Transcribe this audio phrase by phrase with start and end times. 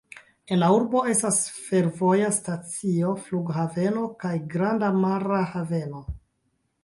[0.55, 6.05] En la urbo estas fervoja stacio, flughaveno kaj granda mara haveno.